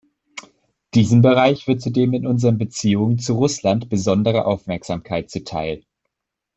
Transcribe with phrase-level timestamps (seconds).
[0.95, 5.83] Diesem Bereich wird zudem in unseren Beziehungen zu Russland besondere Aufmerksamkeit zuteil.